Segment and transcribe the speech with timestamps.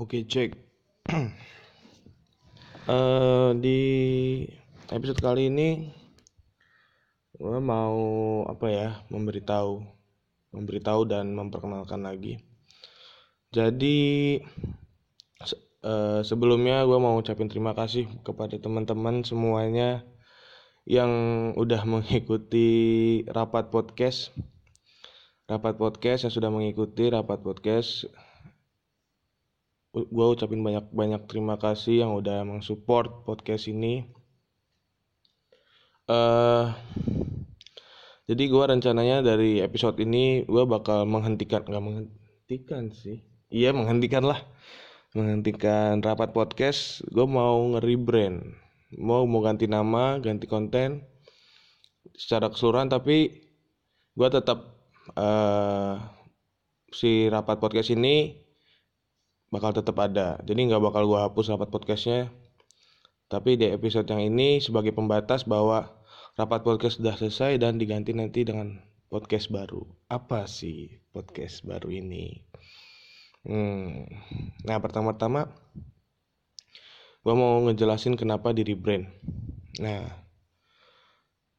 [0.00, 0.56] Oke cek
[2.82, 3.80] Eh, Di
[4.90, 5.92] episode kali ini
[7.36, 8.00] Gue mau
[8.48, 9.84] apa ya Memberitahu
[10.52, 12.42] Memberitahu dan memperkenalkan lagi.
[13.54, 14.40] Jadi
[15.44, 20.02] se- eh, Sebelumnya gue mau ucapin terima kasih Kepada teman-teman semuanya
[20.88, 21.12] Yang
[21.60, 22.70] udah mengikuti
[23.30, 24.32] Rapat podcast.
[25.46, 28.08] Rapat podcast yang sudah mengikuti Rapat podcast
[29.92, 34.08] gue ucapin banyak banyak terima kasih yang udah mensupport podcast ini.
[36.08, 36.66] Eh
[38.24, 43.20] jadi gue rencananya dari episode ini gue bakal menghentikan nggak menghentikan sih.
[43.52, 44.40] Iya menghentikan lah.
[45.12, 47.04] Menghentikan rapat podcast.
[47.12, 48.40] Gue mau nge-rebrand.
[48.96, 51.04] Mau mau ganti nama ganti konten
[52.16, 53.44] secara keseluruhan tapi
[54.16, 55.96] gue tetap eh
[56.92, 58.41] si rapat podcast ini
[59.52, 60.40] bakal tetap ada.
[60.48, 62.32] Jadi nggak bakal gua hapus rapat podcastnya.
[63.28, 65.92] Tapi di episode yang ini sebagai pembatas bahwa
[66.40, 68.80] rapat podcast sudah selesai dan diganti nanti dengan
[69.12, 69.84] podcast baru.
[70.08, 72.40] Apa sih podcast baru ini?
[73.44, 74.08] Hmm.
[74.64, 75.52] Nah pertama-tama
[77.20, 79.04] gua mau ngejelasin kenapa di rebrand.
[79.84, 80.08] Nah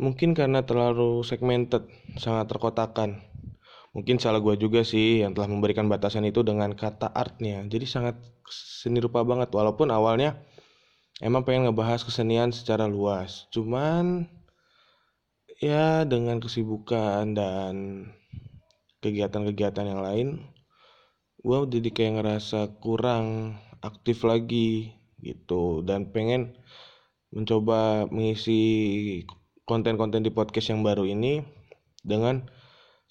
[0.00, 1.84] mungkin karena terlalu segmented,
[2.16, 3.31] sangat terkotakan
[3.92, 7.60] mungkin salah gue juga sih yang telah memberikan batasan itu dengan kata artnya.
[7.68, 8.16] Jadi sangat
[8.48, 10.40] seni rupa banget walaupun awalnya
[11.20, 13.48] emang pengen ngebahas kesenian secara luas.
[13.52, 14.28] Cuman
[15.60, 17.74] ya dengan kesibukan dan
[19.04, 20.28] kegiatan-kegiatan yang lain
[21.42, 25.84] gue jadi kayak ngerasa kurang aktif lagi gitu.
[25.84, 26.56] Dan pengen
[27.32, 28.60] mencoba mengisi
[29.68, 31.44] konten-konten di podcast yang baru ini
[32.02, 32.48] dengan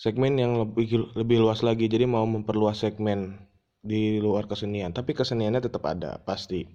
[0.01, 1.85] segmen yang lebih lebih luas lagi.
[1.85, 3.37] Jadi mau memperluas segmen
[3.85, 4.89] di luar kesenian.
[4.97, 6.65] Tapi keseniannya tetap ada pasti.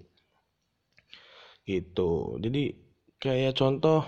[1.67, 2.39] Gitu.
[2.39, 2.71] Jadi
[3.19, 4.07] kayak contoh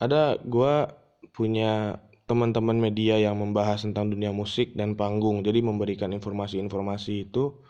[0.00, 0.88] ada gua
[1.36, 5.44] punya teman-teman media yang membahas tentang dunia musik dan panggung.
[5.44, 7.60] Jadi memberikan informasi-informasi itu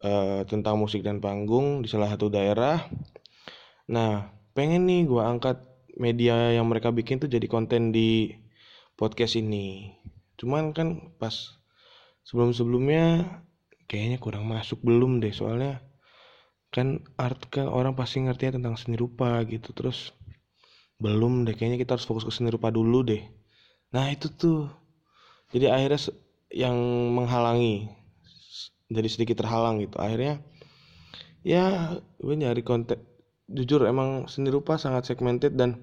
[0.00, 2.80] eh, tentang musik dan panggung di salah satu daerah.
[3.92, 5.60] Nah pengen nih gua angkat
[6.00, 8.43] media yang mereka bikin tuh jadi konten di
[8.94, 9.94] podcast ini.
[10.38, 11.34] Cuman kan pas
[12.26, 13.26] sebelum-sebelumnya
[13.90, 15.34] kayaknya kurang masuk belum deh.
[15.34, 15.82] Soalnya
[16.74, 19.74] kan art kan orang pasti ngertinya tentang seni rupa gitu.
[19.74, 20.14] Terus
[21.02, 23.22] belum deh kayaknya kita harus fokus ke seni rupa dulu deh.
[23.94, 24.70] Nah itu tuh.
[25.54, 26.00] Jadi akhirnya
[26.50, 26.74] yang
[27.14, 27.90] menghalangi
[28.90, 29.98] jadi sedikit terhalang gitu.
[29.98, 30.42] Akhirnya
[31.44, 32.98] ya gue nyari konten
[33.50, 35.76] jujur emang seni rupa sangat segmented dan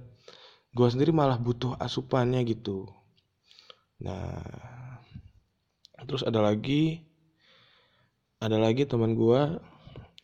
[0.73, 2.89] gue sendiri malah butuh asupannya gitu
[4.01, 4.41] Nah,
[6.09, 7.06] terus ada lagi
[8.41, 9.62] ada lagi teman gua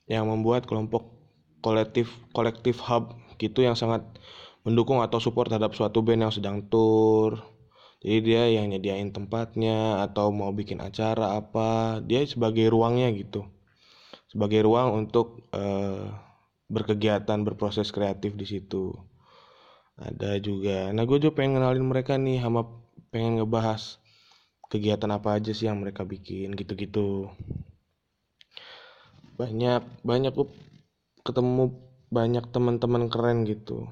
[0.10, 1.14] yang membuat kelompok
[1.62, 4.02] kolektif kolektif hub gitu yang sangat
[4.66, 7.40] mendukung atau support terhadap suatu band yang sedang tour.
[8.02, 13.46] Jadi dia yang nyediain tempatnya atau mau bikin acara apa, dia sebagai ruangnya gitu.
[14.30, 16.06] Sebagai ruang untuk eh,
[16.70, 18.94] berkegiatan, berproses kreatif di situ.
[19.98, 20.94] Ada juga.
[20.94, 22.70] Nah, gue juga pengen kenalin mereka nih sama
[23.09, 24.00] pengen ngebahas
[24.68, 27.31] kegiatan apa aja sih yang mereka bikin gitu-gitu.
[29.40, 30.47] Banyak banyak gue
[31.24, 31.72] ketemu
[32.07, 33.91] banyak teman-teman keren gitu.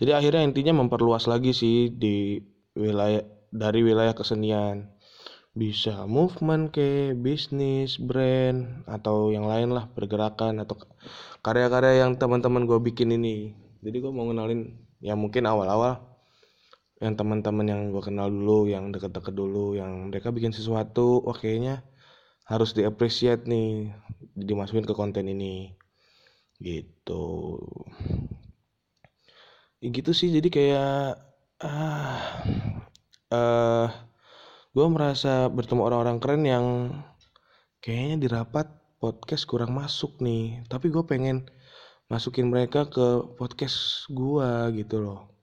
[0.00, 2.40] Jadi akhirnya intinya memperluas lagi sih di
[2.72, 4.92] wilayah dari wilayah kesenian.
[5.58, 10.78] Bisa movement ke bisnis, brand atau yang lain lah pergerakan atau
[11.42, 13.52] karya-karya yang teman-teman gue bikin ini.
[13.82, 16.07] Jadi gue mau ngenalin ya mungkin awal-awal
[16.98, 21.86] yang teman-teman yang gue kenal dulu yang deket-deket dulu yang mereka bikin sesuatu wah kayaknya
[22.50, 23.94] harus diapresiat nih
[24.34, 25.78] dimasukin ke konten ini.
[26.58, 27.24] Gitu.
[29.78, 31.02] Ya gitu sih jadi kayak
[31.62, 32.42] ah
[33.30, 33.88] eh
[34.74, 36.66] gue merasa bertemu orang-orang keren yang
[37.82, 38.66] kayaknya di rapat
[38.98, 40.66] podcast kurang masuk nih.
[40.66, 41.46] Tapi gue pengen
[42.10, 45.37] masukin mereka ke podcast gua gitu loh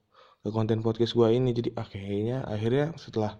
[0.46, 1.50] ke konten podcast gua ini.
[1.50, 3.34] Jadi ah kayaknya akhirnya setelah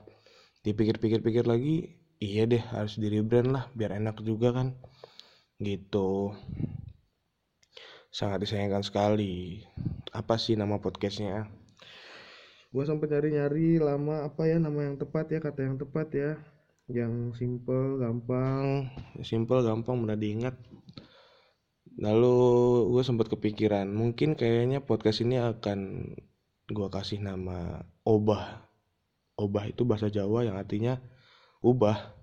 [0.66, 4.74] dipikir-pikir-pikir lagi iya deh harus di rebrand lah biar enak juga kan.
[5.62, 6.34] Gitu.
[8.10, 9.62] Sangat disayangkan sekali.
[10.10, 11.46] Apa sih nama podcastnya?
[12.74, 16.32] Gua sampai nyari-nyari lama apa ya nama yang tepat ya kata yang tepat ya.
[16.90, 18.90] Yang simple gampang.
[19.22, 20.58] Simple gampang mudah diingat.
[21.96, 22.36] Lalu
[22.92, 26.12] gue sempat kepikiran mungkin kayaknya podcast ini akan
[26.66, 28.66] gue kasih nama obah.
[29.38, 30.98] Obah itu bahasa Jawa yang artinya
[31.62, 32.16] ubah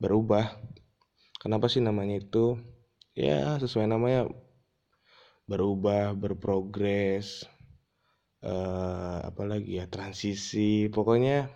[0.00, 0.56] berubah.
[1.42, 2.56] Kenapa sih namanya itu?
[3.12, 4.30] Ya sesuai namanya.
[5.44, 7.44] Berubah berprogres
[8.40, 10.88] uh, apalagi ya transisi.
[10.88, 11.52] Pokoknya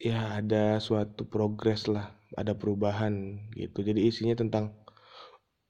[0.00, 3.84] ya ada suatu progres lah ada perubahan gitu.
[3.84, 4.72] Jadi isinya tentang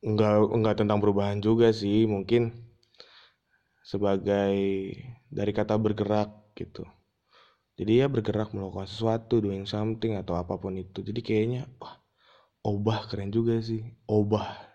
[0.06, 2.69] enggak enggak tentang perubahan juga sih mungkin
[3.80, 4.56] sebagai
[5.28, 6.84] dari kata bergerak gitu.
[7.80, 11.00] Jadi ya bergerak melakukan sesuatu doing something atau apa pun itu.
[11.00, 11.96] Jadi kayaknya wah
[12.60, 13.80] obah keren juga sih.
[14.04, 14.68] Obah.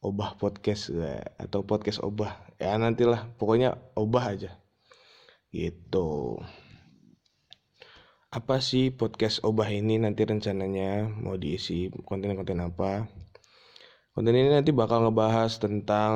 [0.00, 2.34] Obah podcast ya, atau podcast obah.
[2.58, 3.30] Ya nantilah.
[3.38, 4.58] Pokoknya obah aja.
[5.54, 6.40] Gitu.
[8.30, 10.02] Apa sih podcast obah ini?
[10.02, 13.06] Nanti rencananya mau diisi konten-konten apa
[14.10, 16.14] konten ini nanti bakal ngebahas tentang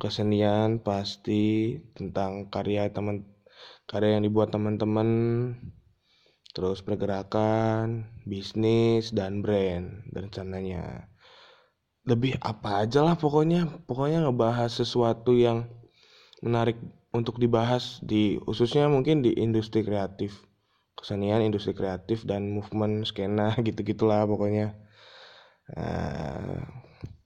[0.00, 3.28] kesenian pasti tentang karya teman
[3.86, 5.08] karya yang dibuat teman-teman
[6.52, 11.08] terus pergerakan bisnis dan brand rencananya.
[12.04, 13.68] Lebih apa aja lah pokoknya.
[13.88, 15.70] Pokoknya ngebahas sesuatu yang
[16.44, 16.76] menarik
[17.14, 20.44] untuk dibahas di khususnya mungkin di industri kreatif.
[20.92, 24.76] Kesenian industri kreatif dan movement skena gitu gitulah pokoknya.
[25.72, 26.60] Uh,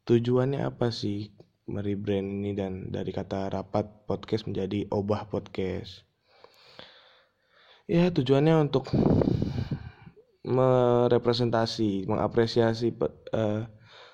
[0.06, 1.34] tujuannya apa sih
[1.66, 6.06] merebrand ini dan dari kata rapat podcast menjadi obah podcast?
[7.90, 8.86] Ya tujuannya untuk
[10.46, 12.94] merepresentasi mengapresiasi
[13.34, 13.66] uh,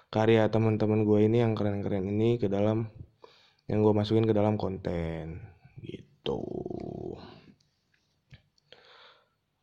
[0.09, 2.89] karya teman-teman gue ini yang keren-keren ini ke dalam
[3.69, 5.45] yang gue masukin ke dalam konten
[5.85, 6.41] gitu.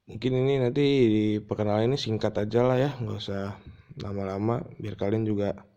[0.10, 3.58] Mungkin ini nanti di perkenalan ini singkat aja lah ya nggak usah
[4.02, 5.69] lama-lama biar kalian juga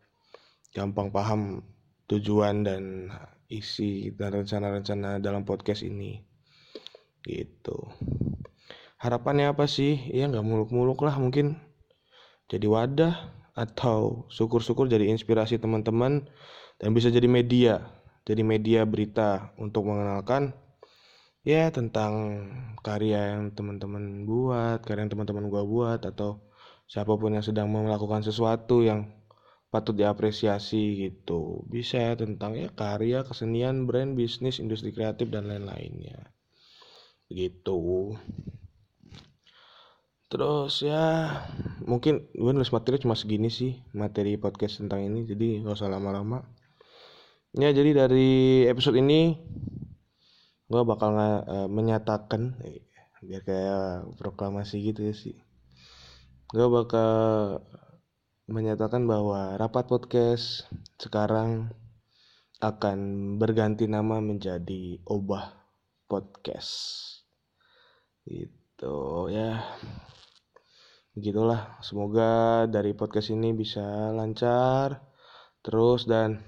[0.72, 1.60] gampang paham
[2.08, 3.12] tujuan dan
[3.48, 6.20] isi dan rencana-rencana dalam podcast ini.
[7.22, 7.76] Gitu.
[8.98, 9.96] Harapannya apa sih?
[10.10, 11.60] Ya nggak muluk-muluk lah mungkin.
[12.48, 13.14] Jadi wadah
[13.52, 16.24] atau syukur-syukur jadi inspirasi teman-teman
[16.80, 17.84] dan bisa jadi media
[18.24, 20.56] jadi media berita untuk mengenalkan
[21.44, 22.46] ya tentang
[22.80, 26.40] karya yang teman-teman buat karya yang teman-teman gua buat atau
[26.86, 29.10] siapa pun yang sedang melakukan sesuatu yang
[29.72, 31.64] patut diapresiasi gitu.
[31.72, 36.28] Bisa tentang ya karya kesenian brand bisnis industri kreatif dan lain-lainnya.
[37.32, 38.12] Gitu.
[40.28, 41.28] Terus ya
[41.88, 46.44] mungkin gue nulis materi cuma segini sih materi podcast tentang ini jadi nggak usah lama-lama.
[47.56, 49.40] Ya jadi dari episode ini
[50.68, 52.84] gue bakal uh, menyatakan eh,
[53.24, 55.36] biar kayak proklamasi gitu ya sih.
[56.52, 57.60] Gue bakal
[58.50, 60.66] menyatakan bahwa rapat podcast
[60.98, 61.70] sekarang
[62.58, 62.98] akan
[63.38, 65.54] berganti nama menjadi obah
[66.10, 66.74] podcast.
[68.26, 68.96] Gitu
[69.30, 69.62] ya.
[71.14, 71.78] Begitulah.
[71.86, 75.02] Semoga dari podcast ini bisa lancar
[75.62, 76.42] terus dan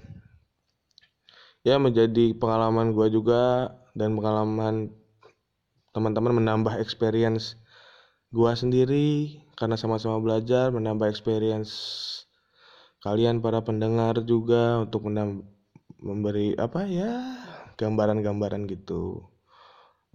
[1.63, 4.91] ya menjadi pengalaman gue juga dan pengalaman
[5.95, 7.55] teman-teman menambah experience
[8.35, 11.71] gue sendiri karena sama-sama belajar menambah experience
[12.99, 15.07] kalian para pendengar juga untuk
[16.01, 17.11] memberi apa ya
[17.75, 19.29] gambaran-gambaran gitu.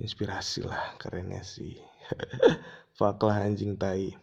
[0.01, 1.77] Inspirasi lah kerennya sih.
[2.97, 4.17] Fuck lah anjing tai.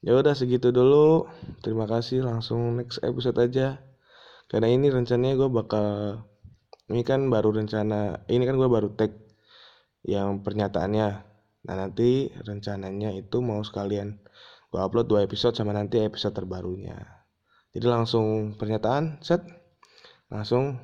[0.00, 1.26] Ya udah segitu dulu.
[1.60, 3.82] Terima kasih langsung next episode aja.
[4.46, 5.86] Karena ini rencananya gue bakal
[6.86, 9.10] ini kan baru rencana ini kan gue baru tag
[10.06, 11.35] yang pernyataannya
[11.66, 14.22] nah nanti rencananya itu mau sekalian
[14.70, 16.98] gue upload dua episode sama nanti episode terbarunya.
[17.74, 19.44] Jadi langsung pernyataan set
[20.30, 20.78] langsung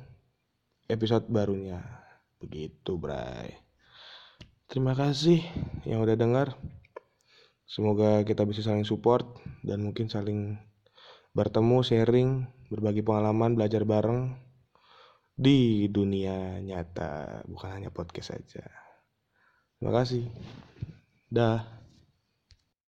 [0.87, 1.81] episode barunya.
[2.39, 3.53] Begitu bray.
[4.67, 5.39] Terima kasih
[5.87, 6.57] yang udah dengar.
[7.69, 9.25] Semoga kita bisa saling support
[9.65, 10.59] dan mungkin saling
[11.33, 12.29] bertemu, sharing,
[12.69, 14.37] berbagi pengalaman, belajar bareng
[15.33, 18.82] di dunia nyata, bukan hanya podcast saja.
[19.83, 20.23] Terima kasih.
[21.27, 21.82] Dah.